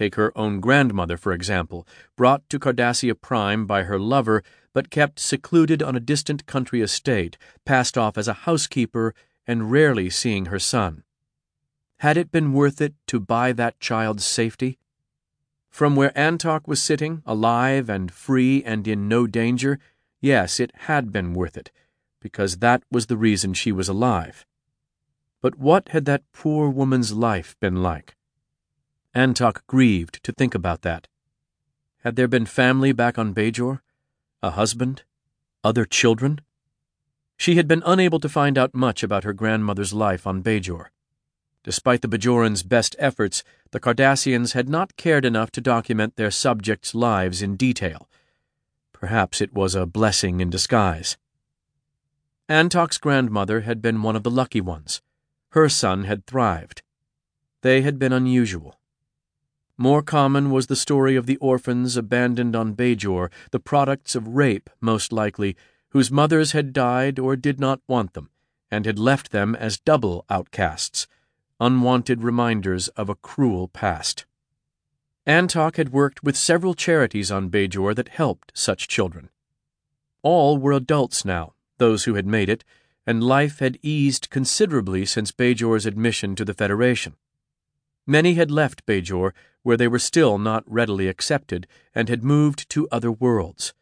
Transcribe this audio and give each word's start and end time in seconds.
Take 0.00 0.14
her 0.14 0.32
own 0.34 0.60
grandmother, 0.60 1.18
for 1.18 1.30
example, 1.30 1.86
brought 2.16 2.48
to 2.48 2.58
Cardassia 2.58 3.14
Prime 3.20 3.66
by 3.66 3.82
her 3.82 3.98
lover, 3.98 4.42
but 4.72 4.88
kept 4.88 5.18
secluded 5.18 5.82
on 5.82 5.94
a 5.94 6.00
distant 6.00 6.46
country 6.46 6.80
estate, 6.80 7.36
passed 7.66 7.98
off 7.98 8.16
as 8.16 8.26
a 8.26 8.48
housekeeper, 8.48 9.14
and 9.46 9.70
rarely 9.70 10.08
seeing 10.08 10.46
her 10.46 10.58
son. 10.58 11.02
Had 11.98 12.16
it 12.16 12.32
been 12.32 12.54
worth 12.54 12.80
it 12.80 12.94
to 13.08 13.20
buy 13.20 13.52
that 13.52 13.78
child's 13.78 14.24
safety? 14.24 14.78
From 15.68 15.96
where 15.96 16.12
Antok 16.16 16.66
was 16.66 16.80
sitting, 16.82 17.22
alive 17.26 17.90
and 17.90 18.10
free 18.10 18.64
and 18.64 18.88
in 18.88 19.06
no 19.06 19.26
danger, 19.26 19.78
yes, 20.18 20.58
it 20.58 20.72
had 20.88 21.12
been 21.12 21.34
worth 21.34 21.58
it, 21.58 21.70
because 22.20 22.60
that 22.60 22.82
was 22.90 23.08
the 23.08 23.18
reason 23.18 23.52
she 23.52 23.70
was 23.70 23.90
alive. 23.90 24.46
But 25.42 25.58
what 25.58 25.88
had 25.88 26.06
that 26.06 26.22
poor 26.32 26.70
woman's 26.70 27.12
life 27.12 27.54
been 27.60 27.82
like? 27.82 28.16
Antok 29.14 29.66
grieved 29.66 30.22
to 30.22 30.32
think 30.32 30.54
about 30.54 30.82
that. 30.82 31.08
Had 32.04 32.16
there 32.16 32.28
been 32.28 32.46
family 32.46 32.92
back 32.92 33.18
on 33.18 33.34
Bajor? 33.34 33.80
A 34.42 34.50
husband? 34.50 35.02
Other 35.64 35.84
children? 35.84 36.40
She 37.36 37.56
had 37.56 37.66
been 37.66 37.82
unable 37.84 38.20
to 38.20 38.28
find 38.28 38.56
out 38.56 38.74
much 38.74 39.02
about 39.02 39.24
her 39.24 39.32
grandmother's 39.32 39.92
life 39.92 40.26
on 40.26 40.42
Bajor. 40.42 40.86
Despite 41.64 42.02
the 42.02 42.08
Bajorans' 42.08 42.66
best 42.66 42.96
efforts, 42.98 43.42
the 43.72 43.80
Cardassians 43.80 44.52
had 44.52 44.68
not 44.68 44.96
cared 44.96 45.24
enough 45.24 45.50
to 45.52 45.60
document 45.60 46.16
their 46.16 46.30
subjects' 46.30 46.94
lives 46.94 47.42
in 47.42 47.56
detail. 47.56 48.08
Perhaps 48.92 49.40
it 49.40 49.52
was 49.52 49.74
a 49.74 49.86
blessing 49.86 50.40
in 50.40 50.50
disguise. 50.50 51.18
Antok's 52.48 52.98
grandmother 52.98 53.62
had 53.62 53.82
been 53.82 54.02
one 54.02 54.16
of 54.16 54.22
the 54.22 54.30
lucky 54.30 54.60
ones. 54.60 55.02
Her 55.50 55.68
son 55.68 56.04
had 56.04 56.26
thrived. 56.26 56.82
They 57.62 57.82
had 57.82 57.98
been 57.98 58.12
unusual. 58.12 58.79
More 59.82 60.02
common 60.02 60.50
was 60.50 60.66
the 60.66 60.76
story 60.76 61.16
of 61.16 61.24
the 61.24 61.38
orphans 61.38 61.96
abandoned 61.96 62.54
on 62.54 62.74
Bajor, 62.74 63.30
the 63.50 63.58
products 63.58 64.14
of 64.14 64.28
rape, 64.28 64.68
most 64.78 65.10
likely, 65.10 65.56
whose 65.92 66.10
mothers 66.10 66.52
had 66.52 66.74
died 66.74 67.18
or 67.18 67.34
did 67.34 67.58
not 67.58 67.80
want 67.88 68.12
them, 68.12 68.28
and 68.70 68.84
had 68.84 68.98
left 68.98 69.30
them 69.30 69.54
as 69.54 69.80
double 69.80 70.26
outcasts 70.28 71.06
unwanted 71.58 72.22
reminders 72.22 72.88
of 72.88 73.08
a 73.08 73.14
cruel 73.14 73.68
past. 73.68 74.26
Antok 75.26 75.76
had 75.76 75.94
worked 75.94 76.22
with 76.22 76.36
several 76.36 76.74
charities 76.74 77.30
on 77.30 77.48
Bajor 77.48 77.94
that 77.94 78.08
helped 78.08 78.52
such 78.54 78.86
children. 78.86 79.30
All 80.20 80.58
were 80.58 80.72
adults 80.72 81.24
now, 81.24 81.54
those 81.78 82.04
who 82.04 82.16
had 82.16 82.26
made 82.26 82.50
it, 82.50 82.64
and 83.06 83.24
life 83.24 83.60
had 83.60 83.78
eased 83.80 84.28
considerably 84.28 85.06
since 85.06 85.32
Bajor's 85.32 85.86
admission 85.86 86.36
to 86.36 86.44
the 86.44 86.52
Federation. 86.52 87.16
Many 88.10 88.34
had 88.34 88.50
left 88.50 88.86
Bajor, 88.86 89.30
where 89.62 89.76
they 89.76 89.86
were 89.86 90.00
still 90.00 90.36
not 90.36 90.64
readily 90.66 91.06
accepted, 91.06 91.68
and 91.94 92.08
had 92.08 92.24
moved 92.24 92.68
to 92.70 92.88
other 92.90 93.12
worlds. 93.12 93.72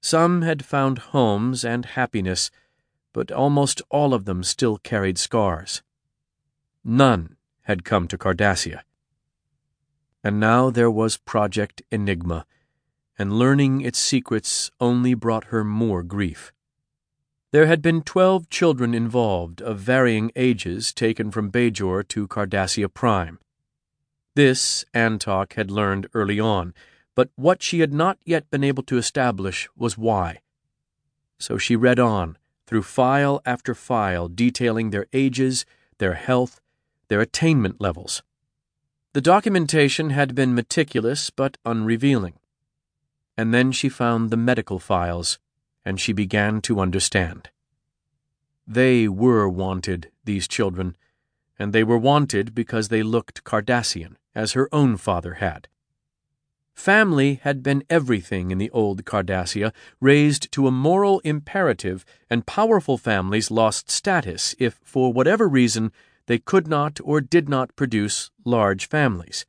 Some 0.00 0.42
had 0.42 0.64
found 0.64 1.10
homes 1.10 1.64
and 1.64 1.84
happiness, 1.84 2.52
but 3.12 3.32
almost 3.32 3.82
all 3.90 4.14
of 4.14 4.24
them 4.24 4.44
still 4.44 4.78
carried 4.78 5.18
scars. 5.18 5.82
None 6.84 7.34
had 7.62 7.82
come 7.82 8.06
to 8.06 8.16
Cardassia. 8.16 8.84
And 10.22 10.38
now 10.38 10.70
there 10.70 10.88
was 10.88 11.16
Project 11.16 11.82
Enigma, 11.90 12.46
and 13.18 13.32
learning 13.32 13.80
its 13.80 13.98
secrets 13.98 14.70
only 14.80 15.14
brought 15.14 15.46
her 15.46 15.64
more 15.64 16.04
grief. 16.04 16.52
There 17.50 17.66
had 17.66 17.82
been 17.82 18.02
twelve 18.02 18.48
children 18.48 18.94
involved 18.94 19.60
of 19.60 19.80
varying 19.80 20.30
ages 20.36 20.92
taken 20.92 21.32
from 21.32 21.50
Bajor 21.50 22.06
to 22.06 22.28
Cardassia 22.28 22.88
Prime. 22.88 23.40
This 24.36 24.84
Antok 24.92 25.54
had 25.54 25.70
learned 25.70 26.08
early 26.12 26.38
on, 26.38 26.74
but 27.14 27.30
what 27.36 27.62
she 27.62 27.80
had 27.80 27.94
not 27.94 28.18
yet 28.26 28.50
been 28.50 28.62
able 28.62 28.82
to 28.82 28.98
establish 28.98 29.66
was 29.74 29.96
why. 29.96 30.40
So 31.38 31.56
she 31.56 31.74
read 31.74 31.98
on, 31.98 32.36
through 32.66 32.82
file 32.82 33.40
after 33.46 33.74
file 33.74 34.28
detailing 34.28 34.90
their 34.90 35.06
ages, 35.14 35.64
their 35.96 36.12
health, 36.12 36.60
their 37.08 37.22
attainment 37.22 37.80
levels. 37.80 38.22
The 39.14 39.22
documentation 39.22 40.10
had 40.10 40.34
been 40.34 40.54
meticulous 40.54 41.30
but 41.30 41.56
unrevealing. 41.64 42.34
And 43.38 43.54
then 43.54 43.72
she 43.72 43.88
found 43.88 44.28
the 44.28 44.36
medical 44.36 44.78
files, 44.78 45.38
and 45.82 45.98
she 45.98 46.12
began 46.12 46.60
to 46.62 46.80
understand. 46.80 47.48
They 48.66 49.08
were 49.08 49.48
wanted, 49.48 50.10
these 50.26 50.46
children, 50.46 50.94
and 51.58 51.72
they 51.72 51.84
were 51.84 51.98
wanted 51.98 52.54
because 52.54 52.88
they 52.88 53.02
looked 53.02 53.44
Cardassian, 53.44 54.16
as 54.34 54.52
her 54.52 54.68
own 54.72 54.96
father 54.96 55.34
had. 55.34 55.68
Family 56.76 57.40
had 57.42 57.62
been 57.62 57.82
everything 57.88 58.50
in 58.50 58.58
the 58.58 58.70
old 58.70 59.06
Cardassia, 59.06 59.72
raised 59.98 60.52
to 60.52 60.66
a 60.66 60.70
moral 60.70 61.20
imperative, 61.20 62.04
and 62.28 62.46
powerful 62.46 62.98
families 62.98 63.50
lost 63.50 63.90
status 63.90 64.54
if, 64.58 64.78
for 64.84 65.10
whatever 65.10 65.48
reason, 65.48 65.90
they 66.26 66.38
could 66.38 66.68
not 66.68 67.00
or 67.02 67.22
did 67.22 67.48
not 67.48 67.74
produce 67.76 68.30
large 68.44 68.88
families. 68.88 69.46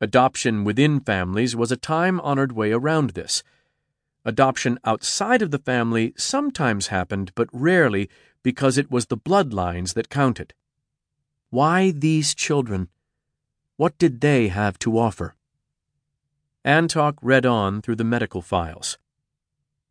Adoption 0.00 0.64
within 0.64 0.98
families 0.98 1.54
was 1.54 1.70
a 1.70 1.76
time 1.76 2.20
honored 2.20 2.50
way 2.50 2.72
around 2.72 3.10
this. 3.10 3.44
Adoption 4.24 4.78
outside 4.84 5.40
of 5.40 5.52
the 5.52 5.58
family 5.58 6.14
sometimes 6.16 6.88
happened, 6.88 7.30
but 7.36 7.48
rarely 7.52 8.10
because 8.42 8.76
it 8.76 8.90
was 8.90 9.06
the 9.06 9.16
bloodlines 9.16 9.94
that 9.94 10.10
counted. 10.10 10.52
Why 11.54 11.92
these 11.92 12.34
children? 12.34 12.88
What 13.76 13.96
did 13.96 14.20
they 14.20 14.48
have 14.48 14.76
to 14.80 14.98
offer? 14.98 15.36
Antok 16.64 17.14
read 17.22 17.46
on 17.46 17.80
through 17.80 17.94
the 17.94 18.02
medical 18.02 18.42
files. 18.42 18.98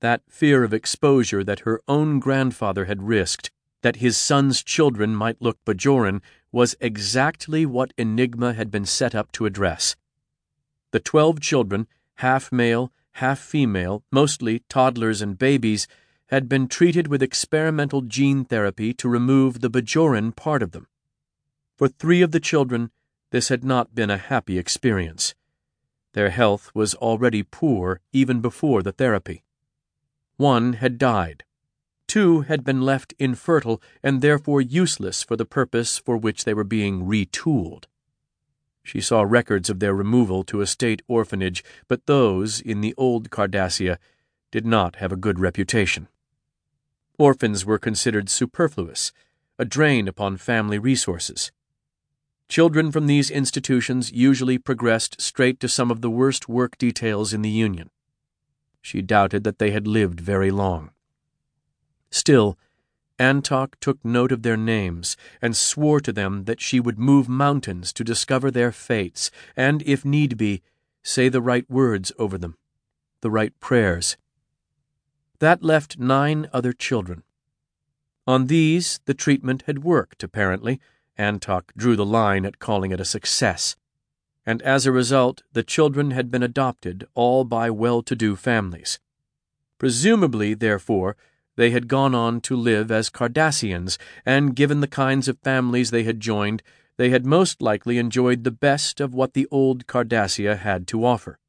That 0.01 0.23
fear 0.27 0.65
of 0.65 0.73
exposure 0.73 1.41
that 1.45 1.61
her 1.61 1.79
own 1.87 2.19
grandfather 2.19 2.83
had 2.83 3.03
risked 3.03 3.49
that 3.81 4.03
his 4.03 4.17
son's 4.17 4.61
children 4.61 5.15
might 5.15 5.41
look 5.41 5.57
Bajoran 5.63 6.21
was 6.51 6.75
exactly 6.81 7.65
what 7.65 7.93
Enigma 7.97 8.51
had 8.51 8.69
been 8.69 8.85
set 8.85 9.15
up 9.15 9.31
to 9.31 9.45
address. 9.45 9.95
The 10.91 10.99
twelve 10.99 11.39
children, 11.39 11.87
half 12.15 12.51
male, 12.51 12.91
half 13.13 13.39
female, 13.39 14.03
mostly 14.11 14.63
toddlers 14.67 15.21
and 15.21 15.37
babies, 15.37 15.87
had 16.25 16.49
been 16.49 16.67
treated 16.67 17.07
with 17.07 17.23
experimental 17.23 18.01
gene 18.01 18.43
therapy 18.43 18.93
to 18.95 19.07
remove 19.07 19.61
the 19.61 19.69
Bajoran 19.69 20.35
part 20.35 20.61
of 20.61 20.73
them. 20.73 20.87
For 21.77 21.87
three 21.87 22.21
of 22.21 22.31
the 22.31 22.39
children, 22.39 22.91
this 23.31 23.49
had 23.49 23.63
not 23.63 23.95
been 23.95 24.09
a 24.09 24.17
happy 24.17 24.57
experience. 24.57 25.35
Their 26.13 26.29
health 26.29 26.71
was 26.73 26.95
already 26.95 27.43
poor 27.43 27.99
even 28.11 28.41
before 28.41 28.83
the 28.83 28.91
therapy. 28.91 29.43
One 30.37 30.73
had 30.73 30.97
died 30.97 31.43
Two 32.13 32.41
had 32.41 32.63
been 32.63 32.81
left 32.81 33.15
infertile 33.17 33.81
and 34.03 34.21
therefore 34.21 34.61
useless 34.61 35.23
for 35.23 35.35
the 35.35 35.45
purpose 35.45 35.97
for 35.97 36.15
which 36.15 36.43
they 36.43 36.53
were 36.53 36.63
being 36.63 37.07
retooled. 37.07 37.85
She 38.83 39.01
saw 39.01 39.23
records 39.23 39.67
of 39.67 39.79
their 39.79 39.95
removal 39.95 40.43
to 40.43 40.61
a 40.61 40.67
state 40.67 41.01
orphanage, 41.07 41.63
but 41.87 42.05
those, 42.05 42.61
in 42.61 42.81
the 42.81 42.93
old 42.97 43.31
Cardassia, 43.31 43.97
did 44.51 44.63
not 44.63 44.97
have 44.97 45.11
a 45.11 45.15
good 45.15 45.39
reputation. 45.39 46.07
Orphans 47.17 47.65
were 47.65 47.79
considered 47.79 48.29
superfluous, 48.29 49.11
a 49.57 49.65
drain 49.65 50.07
upon 50.07 50.37
family 50.37 50.77
resources. 50.77 51.51
Children 52.49 52.91
from 52.91 53.07
these 53.07 53.31
institutions 53.31 54.11
usually 54.11 54.57
progressed 54.57 55.19
straight 55.21 55.59
to 55.59 55.67
some 55.67 55.89
of 55.89 56.01
the 56.01 56.09
worst 56.09 56.47
work 56.47 56.77
details 56.77 57.33
in 57.33 57.41
the 57.41 57.49
Union. 57.49 57.89
She 58.81 59.01
doubted 59.01 59.43
that 59.43 59.59
they 59.59 59.71
had 59.71 59.87
lived 59.87 60.19
very 60.19 60.51
long. 60.51 60.91
Still, 62.11 62.57
Antok 63.19 63.75
took 63.79 64.03
note 64.03 64.31
of 64.31 64.43
their 64.43 64.57
names 64.57 65.15
and 65.41 65.55
swore 65.55 65.99
to 66.01 66.11
them 66.11 66.43
that 66.45 66.61
she 66.61 66.79
would 66.79 66.99
move 66.99 67.29
mountains 67.29 67.93
to 67.93 68.03
discover 68.03 68.51
their 68.51 68.71
fates 68.71 69.31
and, 69.55 69.81
if 69.83 70.03
need 70.03 70.37
be, 70.37 70.61
say 71.01 71.29
the 71.29 71.41
right 71.41 71.69
words 71.69 72.11
over 72.19 72.37
them, 72.37 72.57
the 73.21 73.31
right 73.31 73.57
prayers. 73.59 74.17
That 75.39 75.63
left 75.63 75.99
nine 75.99 76.49
other 76.53 76.73
children. 76.73 77.23
On 78.25 78.47
these, 78.47 78.99
the 79.05 79.13
treatment 79.13 79.63
had 79.67 79.83
worked, 79.83 80.23
apparently. 80.23 80.79
Antok 81.17 81.71
drew 81.77 81.95
the 81.95 82.05
line 82.05 82.45
at 82.45 82.59
calling 82.59 82.91
it 82.91 82.99
a 82.99 83.05
success. 83.05 83.75
And 84.45 84.61
as 84.61 84.85
a 84.85 84.91
result, 84.91 85.43
the 85.53 85.63
children 85.63 86.11
had 86.11 86.29
been 86.29 86.43
adopted, 86.43 87.07
all 87.13 87.43
by 87.43 87.69
well 87.69 88.01
to 88.03 88.15
do 88.15 88.35
families. 88.35 88.99
Presumably, 89.77 90.53
therefore, 90.53 91.15
they 91.55 91.71
had 91.71 91.87
gone 91.87 92.15
on 92.15 92.41
to 92.41 92.55
live 92.55 92.91
as 92.91 93.09
Cardassians, 93.09 93.97
and 94.25 94.55
given 94.55 94.81
the 94.81 94.87
kinds 94.87 95.27
of 95.27 95.39
families 95.39 95.91
they 95.91 96.03
had 96.03 96.19
joined, 96.19 96.63
they 96.97 97.09
had 97.09 97.25
most 97.25 97.61
likely 97.61 97.97
enjoyed 97.97 98.43
the 98.43 98.51
best 98.51 98.99
of 98.99 99.13
what 99.13 99.33
the 99.33 99.47
old 99.51 99.87
Cardassia 99.87 100.57
had 100.57 100.87
to 100.87 101.05
offer. 101.05 101.39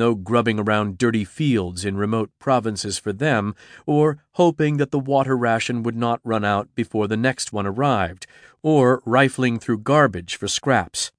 No 0.00 0.14
grubbing 0.14 0.58
around 0.58 0.96
dirty 0.96 1.24
fields 1.26 1.84
in 1.84 1.98
remote 1.98 2.30
provinces 2.38 2.98
for 2.98 3.12
them, 3.12 3.54
or 3.84 4.24
hoping 4.32 4.78
that 4.78 4.92
the 4.92 4.98
water 4.98 5.36
ration 5.36 5.82
would 5.82 5.94
not 5.94 6.22
run 6.24 6.42
out 6.42 6.74
before 6.74 7.06
the 7.06 7.18
next 7.18 7.52
one 7.52 7.66
arrived, 7.66 8.26
or 8.62 9.02
rifling 9.04 9.58
through 9.58 9.80
garbage 9.80 10.36
for 10.36 10.48
scraps. 10.48 11.12